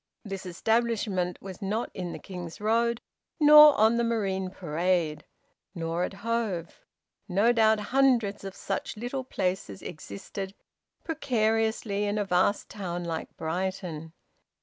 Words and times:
This 0.25 0.47
establishment 0.47 1.39
was 1.43 1.61
not 1.61 1.91
in 1.93 2.11
the 2.11 2.17
King's 2.17 2.59
Road, 2.59 3.01
nor 3.39 3.79
on 3.79 3.97
the 3.97 4.03
Marine 4.03 4.49
Parade, 4.49 5.25
nor 5.75 6.03
at 6.03 6.13
Hove; 6.25 6.79
no 7.29 7.51
doubt 7.51 7.79
hundreds 7.79 8.43
of 8.43 8.55
such 8.55 8.97
little 8.97 9.23
places 9.23 9.83
existed 9.83 10.55
precariously 11.03 12.05
in 12.05 12.17
a 12.17 12.25
vast 12.25 12.67
town 12.67 13.03
like 13.03 13.37
Brighton. 13.37 14.13